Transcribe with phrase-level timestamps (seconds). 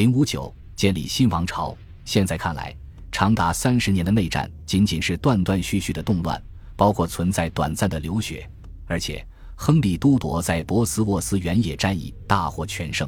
[0.00, 1.76] 零五九建立新王朝。
[2.06, 2.74] 现在看来，
[3.12, 6.42] 长达三十年的内战仅仅是断断续续的动乱，
[6.74, 8.48] 包括存在短暂的流血，
[8.86, 9.22] 而且
[9.54, 13.06] 亨利都铎在博斯沃斯原野战役大获全胜，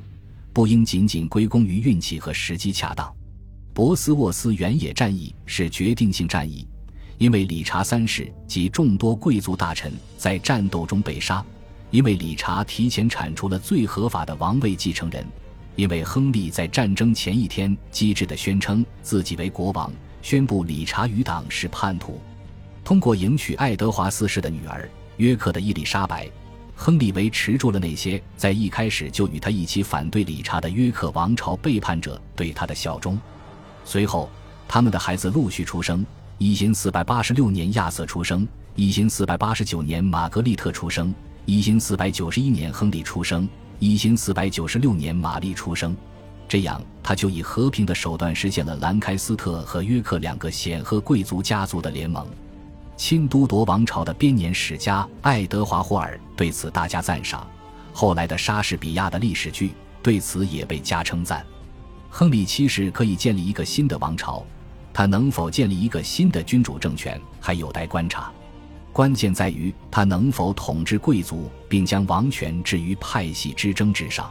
[0.52, 3.10] 不应仅仅归功于运气和时机恰当。
[3.72, 6.68] 博斯沃斯原野战役是决定性战役，
[7.16, 11.42] 因为理查三世及众多贵族大臣在战斗中被杀，
[11.90, 15.24] 因为理查提前铲除了最合法的王位继承人。
[15.74, 22.20] 因为亨利在战争前一天机智地宣称自己为国王，宣布理查余党是叛徒。
[22.84, 26.28] 通过迎娶爱德华四世的女儿约克的伊丽莎白，
[26.74, 33.18] 亨利维持住了那些在一开始就与他一起反对理查的约克王朝背叛者对他的效忠。
[33.84, 34.28] 随后，
[34.68, 36.04] 他们的孩子陆续出生：
[36.38, 41.14] 一零四百八十六年亚瑟出生，一零四百八十九年玛格丽特出生，
[41.46, 43.48] 一零四百九十一年亨利出生。
[43.82, 45.96] 一零四百九十六年，玛丽出生，
[46.46, 52.24] 这样他就以和平的手段实现了兰开斯特和约克两个显赫贵族家族的联盟。
[52.96, 57.44] 亲都铎王朝的编年史家爱德华·霍尔对此大加赞赏，
[57.92, 61.44] 后来的莎士比亚的历史剧对此也被加称赞。
[62.08, 64.46] 亨利七世可以建立一个新的王朝，
[64.94, 68.32] 他能否建立一个新的君主政权还有待观察。
[68.92, 74.30] 关键在于他能否统治贵族，并将王权置于派系之争之上。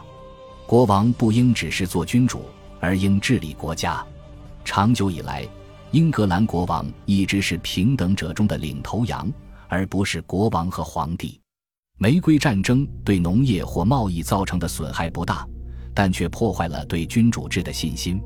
[0.66, 2.44] 国王不应只是做君主，
[2.80, 4.04] 而应治理国家。
[4.64, 5.46] 长久以来，
[5.90, 9.30] 英格兰国王一直是平等者中的领头羊，
[9.68, 11.40] 而不是国王和皇帝。
[11.98, 15.46] 玫瑰战争对农业或贸易造成的损害不大，
[15.92, 18.20] 但却破坏了对君主制的信心。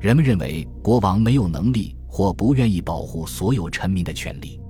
[0.00, 4.60] 人们认为国王没有能力或不愿意保护所有臣民的权利。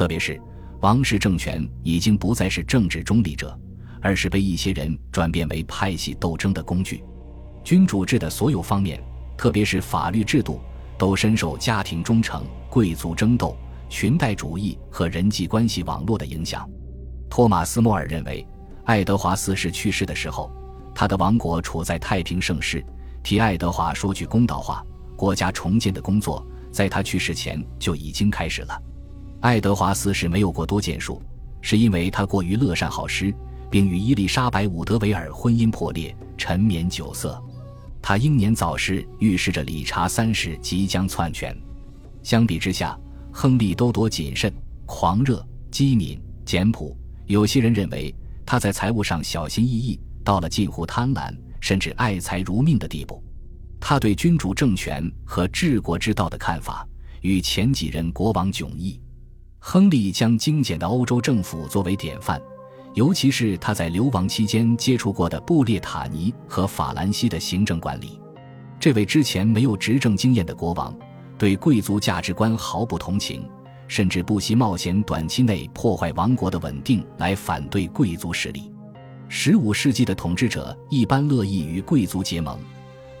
[0.00, 0.40] 特别是
[0.80, 3.54] 王室政权已经不再是政治中立者，
[4.00, 7.04] 而是被一些人转变为派系斗争的工具。
[7.62, 8.98] 君主制的所有方面，
[9.36, 10.58] 特别是法律制度，
[10.96, 13.54] 都深受家庭忠诚、贵族争斗、
[13.90, 16.66] 裙带主义和人际关系网络的影响。
[17.28, 18.46] 托马斯·莫尔认为，
[18.86, 20.50] 爱德华四世去世的时候，
[20.94, 22.82] 他的王国处在太平盛世。
[23.22, 24.82] 替爱德华说句公道话，
[25.14, 28.82] 国家重建的工作在他去世前就已经开始了。
[29.40, 31.22] 爱德华四世没有过多建树，
[31.62, 33.34] 是因为他过于乐善好施，
[33.70, 37.42] 并与伊丽莎白·伍德维尔婚姻破裂，沉湎酒色。
[38.02, 41.56] 他英年早逝，预示着理查三世即将篡权。
[42.22, 42.98] 相比之下，
[43.32, 44.52] 亨利都多谨慎、
[44.84, 46.94] 狂热、机敏、简朴。
[47.24, 48.14] 有些人认为
[48.44, 53.24] 他在财务上小心翼翼，到了近乎贪婪甚至爱财如命的地步。
[53.80, 56.86] 他对君主政权和治国之道的看法
[57.22, 59.00] 与前几任国王迥异。
[59.62, 62.40] 亨利将精简的欧洲政府作为典范，
[62.94, 68.18] 尤其是他在流亡期间接触过的布列塔尼和法兰西的行政管理。
[68.80, 70.96] 这位之前没有执政经验的国王，
[71.36, 73.46] 对贵族价值观毫不同情，
[73.86, 78.72] 甚至不惜冒险短期内破坏王国的稳定来反对贵族势力。
[79.28, 82.58] 十五世纪的统治者一般乐意与贵族结盟，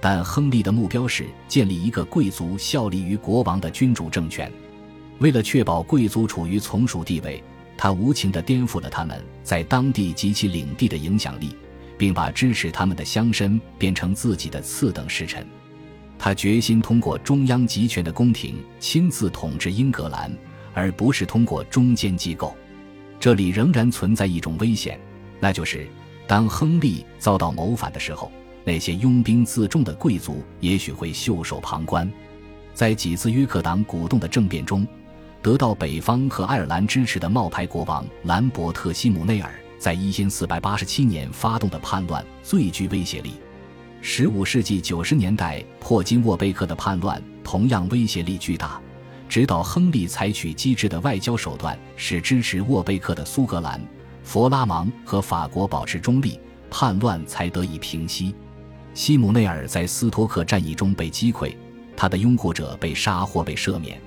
[0.00, 4.50] 但亨利的目标是建立一个贵族效力于国王的君主政权。
[5.20, 7.42] 为了确保贵族处于从属地位，
[7.76, 11.54] 他无情地颠覆了他们在当地及其领地的影响力，
[11.98, 15.46] 并把支持他们的乡绅变成自己的次等侍臣。
[16.18, 20.34] 他决心通过中央集权的宫廷亲自统治英格兰，
[20.72, 22.54] 而不是通过中间机构。
[23.18, 24.98] 这里仍然存在一种危险，
[25.38, 25.86] 那就是
[26.26, 28.32] 当亨利遭到谋反的时候，
[28.64, 32.10] 那些拥兵自重的贵族也许会袖手旁观。
[32.72, 34.86] 在几次约克党鼓动的政变中。
[35.42, 43.32] 得到北方和爱尔兰支持的冒牌国王兰伯特·西姆内尔，在一千四百八十七年发动的叛乱最具威胁力。
[44.02, 48.78] 十五世纪九十年代破金沃贝克的叛乱同样威胁力巨大，
[49.30, 53.80] 直到亨利采取机智的外交手段，使支持沃贝克的苏格兰、
[54.22, 56.38] 佛拉芒和法国保持中立，
[56.70, 58.34] 叛乱才得以平息。
[58.92, 61.54] 西姆内尔在斯托克战役中被击溃，
[61.96, 63.98] 他的拥护者被杀或被赦免。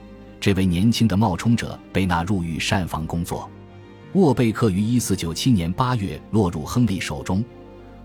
[0.43, 3.49] 这位年轻的冒充者被纳入御膳房工作。
[4.11, 7.41] 沃贝克于1497年8月落入亨利手中，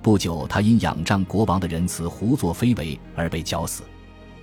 [0.01, 3.83] 不久他因仰仗国王的仁慈胡作非为而被绞死。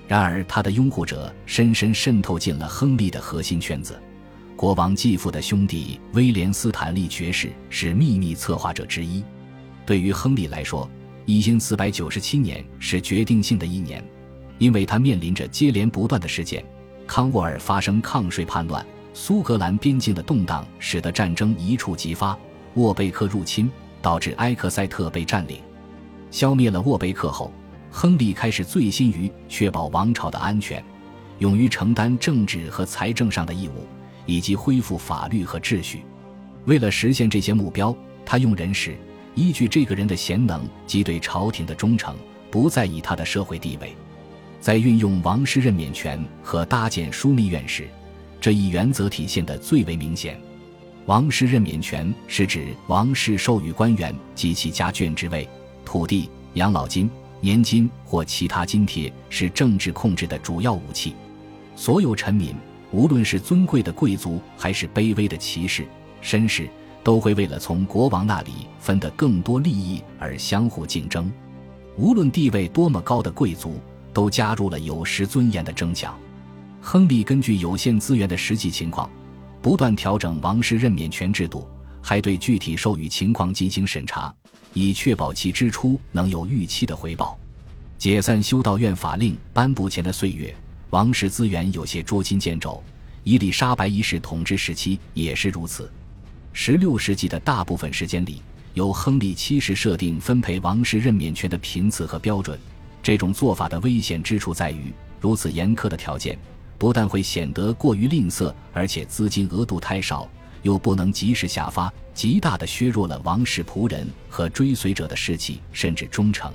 [0.09, 3.97] 然而，他的拥护者深深渗透进了亨利的核心圈子。
[4.57, 9.23] 国王继父的兄弟威廉斯坦利爵士是秘密策划者之一。
[9.85, 10.85] 对于亨利来说
[11.27, 14.05] ，1497年是决定性的一年，
[14.57, 16.61] 因为他面临着接连不断的事件。
[17.07, 22.37] 康沃尔发生抗税叛乱，苏格兰边境的动荡使得战争一触即发。
[22.73, 23.71] 沃贝克入侵，
[24.01, 25.59] 导致埃克塞特被占领。
[26.31, 27.51] 消灭了沃贝克后，
[27.89, 30.83] 亨利开始醉心于确保王朝的安全，
[31.39, 33.87] 勇于承担政治和财政上的义务，
[34.25, 36.03] 以及恢复法律和秩序。
[36.65, 38.97] 为了实现这些目标，他用人时
[39.35, 42.15] 依据这个人的贤能及对朝廷的忠诚，
[42.51, 43.95] 不在意他的社会地位。
[44.65, 47.87] 在运用王室任免权和搭建枢密院时，
[48.41, 50.41] 这一原则体现得最为明显。
[51.05, 55.47] 王室任免权是指王室授予官员及其家眷职位、
[55.85, 57.07] 土地、养老金。
[57.41, 61.13] 年金或其他津贴是政治控制的主要武器。
[61.75, 62.55] 所有臣民，
[62.89, 65.85] 无论是尊贵的贵族还是卑微的骑士、
[66.23, 66.67] 绅士，
[67.03, 71.31] 都会为了从国王那里分得更多利益而相互竞争。
[71.97, 73.79] 无论地位多么高的贵族，
[74.15, 76.17] 都加入了有失尊严的争抢。
[76.79, 79.09] 亨利根据有限资源的实际情况，
[79.61, 81.67] 不断调整王室任免权制度，
[82.01, 84.33] 还对具体授予情况进行审查。
[84.73, 87.37] 以确保其支出能有预期的回报。
[87.97, 90.55] 解散修道院法令颁布前的岁月，
[90.91, 92.81] 王室资源有些捉襟见肘。
[93.23, 95.91] 伊丽莎白一世统治时期也是如此。
[96.53, 98.41] 十六世纪的大部分时间里，
[98.75, 102.57] 由亨利七世设定分配王室任免权的频次和标准。
[103.05, 104.91] 这种做法的危险之处在于，
[105.21, 106.35] 如此严苛的条件
[106.79, 110.27] 不但会显得过于吝啬，而且资金额度太少。
[110.63, 116.51] 又不能及时下发，极大的削弱了王室仆人和追随者的士气，甚至忠诚。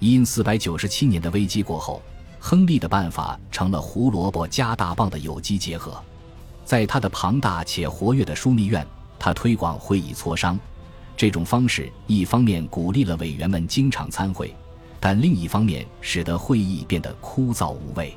[0.00, 2.02] 因四百九十七年的危机过后，
[2.38, 5.98] 亨利的办法成了胡萝卜加大棒的有机结合。
[6.62, 8.86] 在他的庞大且活跃的枢密院，
[9.18, 10.60] 他推广会议磋商。
[11.16, 14.54] 这种方式一方面鼓励了委员们经常参会，
[15.00, 18.14] 但另一方面使得会议变得枯燥无味。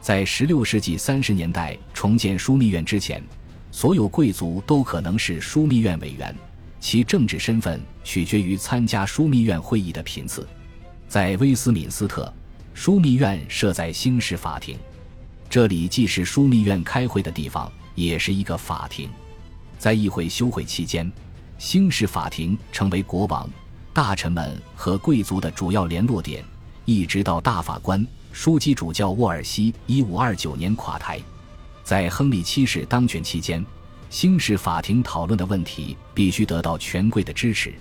[0.00, 3.22] 在十六世纪三十年代重建枢密院之前。
[3.70, 6.32] 所有贵族都可能是枢密院委员，
[6.78, 10.46] 其政治身份取决于参加枢密院会议的频次。
[11.08, 12.32] 在威斯敏斯特，
[12.72, 14.78] 枢密院设在兴士法庭，
[15.50, 19.10] 这里既是枢密院开会的地方，也是一个法庭。
[19.76, 21.10] 在议会休会期间，
[21.58, 23.50] 兴士法庭成为国王、
[23.94, 26.44] 大臣们和贵族的主要联络点，
[26.84, 28.04] 一直到大法官、
[28.34, 31.20] 枢机主教沃尔西一五二九年垮台。
[31.84, 33.64] 在亨利七世当权期间，
[34.10, 37.72] 兴士法庭讨论的问题必须得到权贵的支持，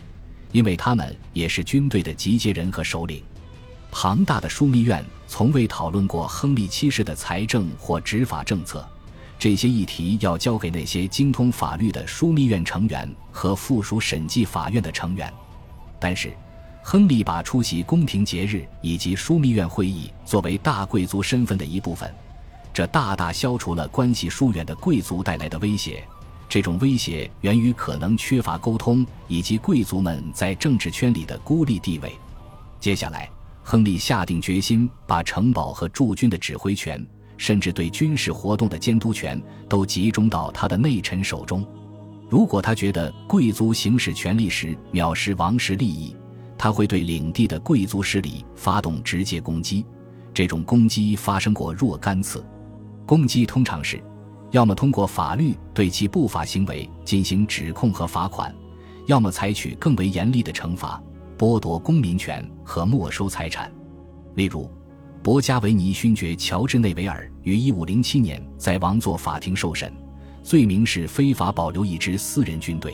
[0.51, 3.24] 因为他们也是军队的集结人和首领。
[3.89, 8.88] 庞大的枢密院从未讨论过亨利七世的财政或执法政策，
[9.39, 15.33] 这些议题要交给那些精通法律的枢密院成员和附属审计法院的成员。
[16.04, 16.34] 但是，
[16.82, 22.14] 亨利把出席宫廷节日以及枢密院会议作为大贵族身份的一部分。
[22.74, 26.04] 这大大消除了关系疏远的贵族带来的威胁。
[26.50, 32.12] 这种威胁源于可能缺乏沟通，以及贵族们在政治圈里的孤立地位。
[32.82, 33.30] 接下来，
[33.64, 37.02] 亨利下定决心把城堡和驻军的指挥权，
[37.38, 41.66] 甚至对军事活动的监督权，都集中到他的内臣手中。
[42.33, 46.15] 如果他觉得贵族行使权力时藐视王室利益，
[46.57, 49.85] 他会对领地的贵族势力发动直接攻击。
[50.33, 52.44] 这种攻击发生过若干次。
[53.06, 54.03] 攻击通常是，
[54.50, 58.51] 要么通过法律对其不法行为进行指控和罚款，
[59.06, 61.00] 要么采取更为严厉的惩罚，
[61.38, 63.71] 剥夺公民权和没收财产。
[64.33, 64.68] 例如，
[65.21, 69.94] 博加维尼勋爵乔治内维尔于1507年在王座法庭受审，
[70.44, 72.94] 罪名是非法保留一支私人军队。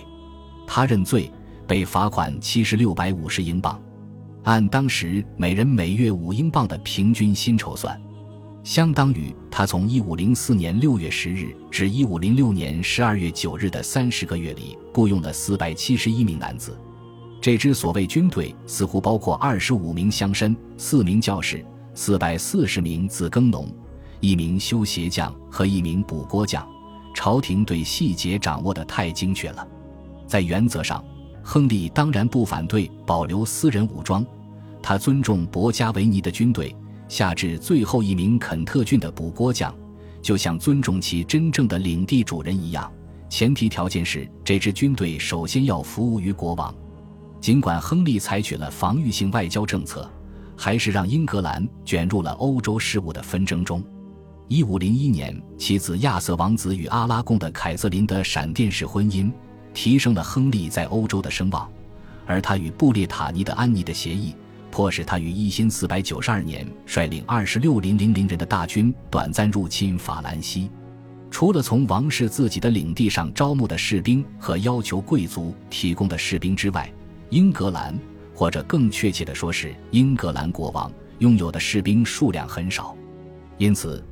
[0.67, 1.31] 他认罪，
[1.67, 3.81] 被罚款七十六百五十英镑，
[4.43, 7.99] 按当时每人每月五英镑的平均薪酬算。
[8.63, 16.77] 相当于他从一五零四年六月十日至一五零六年十二月九日的三十个月里，雇佣了四百七十一名男子。
[17.41, 21.65] 这支所谓军队似乎包括二十五名乡绅、四名教士、
[21.95, 23.67] 四百四十名自耕农、
[24.19, 26.67] 一名修鞋匠和一名补锅匠。
[27.19, 29.67] 朝廷对细节掌握的太精确了。
[30.25, 31.03] 在原则上，
[31.43, 34.25] 亨利当然不反对保留私人武装，
[34.81, 36.73] 他尊重博加维尼的军队。
[37.09, 39.75] 下至最后一名肯特郡的补锅匠，
[40.21, 42.89] 就像尊重其真正的领地主人一样。
[43.27, 46.73] 前提条件是，这支军队首先要服务于国王。
[47.41, 50.09] 尽管亨利采取了防御性外交政策，
[50.55, 53.83] 还是让英格兰卷入了欧洲事务的纷争中。
[54.49, 59.31] 一五零一年，其子亚瑟王子与阿拉贡的凯瑟琳的闪电式婚姻，
[59.75, 61.71] 提升了亨利在欧洲的声望，
[62.25, 64.33] 而他与布列塔尼的安妮的协议。
[64.71, 70.69] 迫使他于一千四百九十二年率领二十六零零零人的大军短暂入侵法兰西。
[71.29, 76.91] 除了从王室自己的领地上招募的士兵和要求贵族提供的士兵之外，
[77.29, 77.95] 英格兰，
[78.33, 82.95] 或者更确切的说是英格兰国王，拥有的士兵数量很少，
[83.57, 84.03] 因此，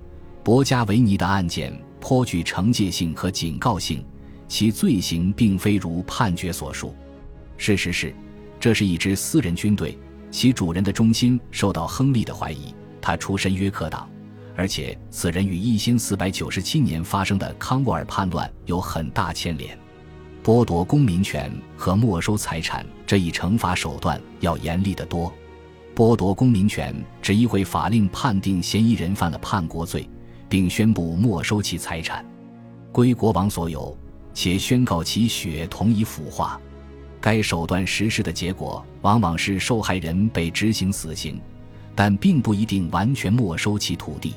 [0.47, 4.01] 博加维尼的案件颇具惩戒性和警告性，
[4.47, 6.95] 其罪行并非如判决所述。
[7.57, 8.15] 事实是，
[8.57, 9.99] 这是一支私人军队，
[10.31, 12.73] 其主人的忠心受到亨利的怀疑。
[13.01, 14.09] 他出身约克党，
[14.55, 19.77] 而且此人与一千四百九十七年发生的康沃尔叛乱有很大牵连。
[20.41, 25.29] 剥夺公民权和没收财产这一惩罚手段要严厉得多。
[25.93, 30.09] 剥夺公民权只意味法令判定嫌疑人犯了叛国罪，
[30.49, 32.25] 并宣布没收其财产，
[32.91, 33.95] 归国王所有，
[34.33, 36.59] 且宣告其血同已腐化。
[37.19, 41.41] 该手段实施的结果往往是受害人被执行死刑，
[41.95, 44.33] 但并不一定完全没收其土地。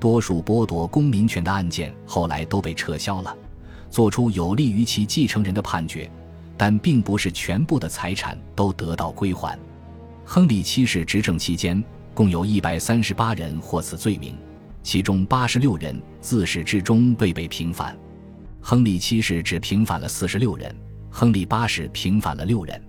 [0.00, 3.36] 多数剥夺公民权的案件后来都被撤销了。
[3.88, 6.10] 做出有利于其继承人的判决，
[6.56, 9.58] 但并不是全部的财产都得到归还。
[10.24, 14.36] 亨利七世执政期间，共有一百三十八人获此罪名，
[14.86, 17.98] 其中八十六人自始至终未被平反。
[18.60, 20.72] 亨利七世只平反了四十六人，
[21.10, 22.80] 亨利八世平反了六人。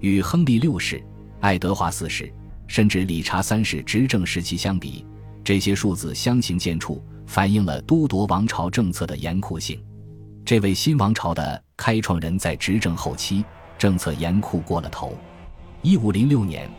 [0.00, 1.02] 与亨利六世、
[1.40, 2.30] 爱德华四世
[2.66, 5.02] 甚至理查三世执政时期相比，
[5.42, 9.82] 这些数字相形见绌，反映了都铎王朝政策的严酷性。
[10.44, 13.42] 这位新王朝的开创人在执政后期，
[13.78, 15.16] 政策严酷过了头。
[15.80, 16.70] 一五零六年，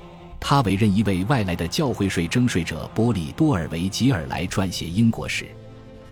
[0.43, 5.47] 他委任一位外来的教会税征税者波利多尔维吉尔来撰写英国史。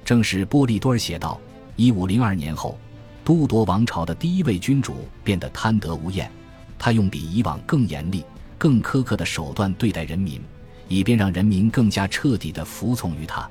[0.05, 1.37] 正是波利多尔写道：
[1.75, 2.77] 一五零二年后，
[3.25, 6.31] 都铎王朝的第一位君主变得贪得无厌，
[6.77, 8.23] 他用比以往更严厉、
[8.57, 10.39] 更苛刻的手段对待人民，
[10.87, 13.49] 以便让人民更加彻底的服从于他。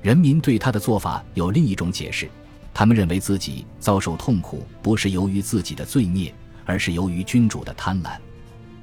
[0.00, 2.30] 人民对他的做法有另一种解释。
[2.72, 6.32] 他们认为自己遭受痛苦不是由于自己的罪孽，
[6.64, 8.16] 而是由于君主的贪婪。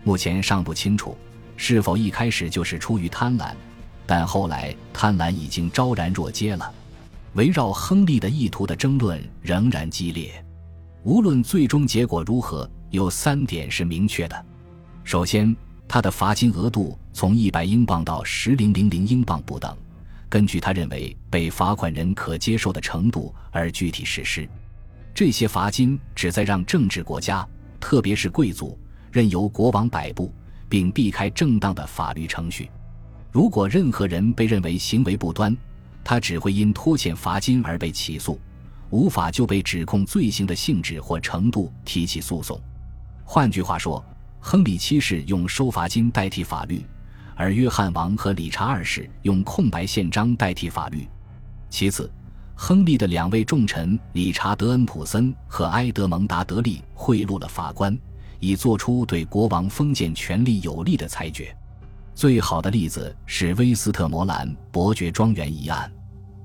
[0.04, 1.18] 目前尚不清楚
[1.62, 3.52] 是否一开始就是出于贪婪，
[4.06, 6.74] 但后来贪婪已经昭然若揭了。
[7.34, 10.32] 围绕亨利的意图的争论仍然激烈。
[11.04, 14.46] 无论最终结果如何，有三点是明确的：
[15.04, 15.54] 首先，
[15.86, 19.76] 他的罚金额度从一百英镑到十零零零英镑不等。
[20.30, 24.48] 根据他认为被罚款人可接受的程度而具体实施，
[25.14, 27.46] 这些罚金旨在让政治国家，
[27.82, 28.80] 特别是贵族，
[29.12, 30.34] 任由国王摆布，
[30.70, 32.70] 并避开正当的法律程序。
[33.32, 35.56] 如果任何人被认为行为不端，
[36.04, 38.40] 他只会因拖欠罚金而被起诉，
[38.90, 42.60] 无法就被指控罪行的性质或程度提起诉讼。
[43.26, 44.04] 换句话说，
[44.40, 46.86] 亨利七世用收罚金代替法律。
[47.36, 51.08] 而约翰王和理查二世用空白宪章代替法律。
[51.70, 52.12] 其次，
[52.54, 57.98] 亨利的两位重臣理查德恩普森和埃德蒙达德利贿赂了法官，
[58.40, 61.56] 以做出对国王封建权力有利的裁决。
[62.14, 65.92] 最好的例子是威斯特摩兰伯爵庄园一案。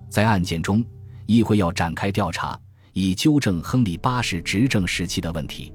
[0.08, 0.84] 在案件中，
[1.26, 2.58] 议会要展开调查，
[2.92, 5.72] 以纠正亨利八世执政时期的问题。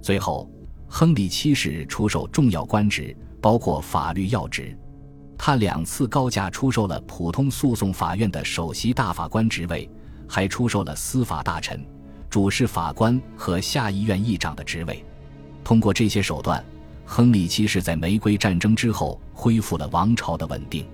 [0.00, 0.50] 最后，
[0.88, 3.16] 亨利七世出售重要官职。
[3.44, 4.74] 包括法律要职，
[5.36, 9.86] 他两次高价出售了普通诉讼法院的首席大法官职位，
[10.26, 11.84] 还出售了司法大臣、
[12.30, 15.04] 主事法官和下议院议长的职位。
[15.64, 16.62] 通过这些手段，
[17.04, 20.86] 亨利七世在玫瑰战争之后恢复了王朝的稳定。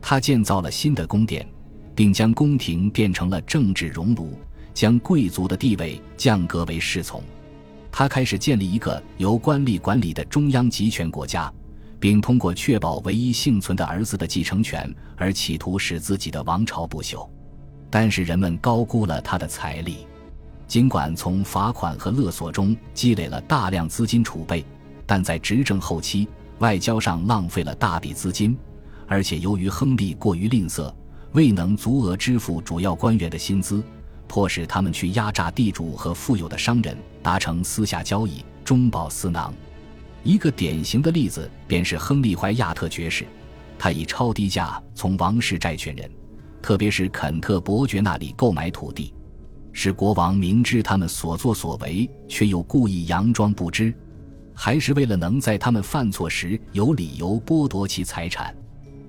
[0.00, 1.46] 他建造了新的宫殿，
[1.94, 4.38] 并将宫廷变成了政治熔炉，
[4.72, 7.22] 将贵族的地位降格为侍从。
[7.90, 11.52] 他开始建立一个由官吏管理的中央集权国家。
[12.00, 17.26] 并通过确保唯一幸存的儿子的继承权而企图使自己的王朝不朽，
[17.88, 20.06] 但是人们高估了他的财力。
[20.66, 24.64] 尽管从罚款和勒索中积累了大量资金储备，
[25.06, 26.26] 但在执政后期，
[26.58, 28.56] 外交上浪费了大笔资金，
[29.06, 30.92] 而且由于亨利过于吝啬，
[31.32, 33.82] 未能足额支付主要官员的薪资，
[34.26, 39.52] 迫使他们去压榨地主和富有的商人，达成私下交易，中饱私囊。
[40.22, 43.26] 一个典型的例子便是亨利·怀亚特爵士，
[43.78, 46.10] 他以超低价从王室债权人，
[46.62, 49.12] 特别是肯特伯爵那里购买土地，
[49.74, 53.92] 使国王明知他们所作所为，却又故意佯装不知，
[54.54, 58.54] 还是为了能在他们犯错时有理由剥夺其财产，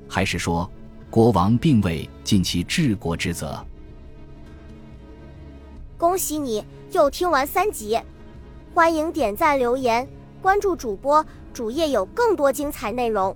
[0.10, 0.70] 还是说
[1.10, 3.64] 国王并未尽其治国之责？
[5.98, 7.98] 恭喜你又听完三集，
[8.74, 10.06] 欢迎点赞留言。
[10.42, 13.36] 关注主播，主页有更多精彩内容。